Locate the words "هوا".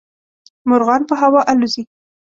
1.21-1.41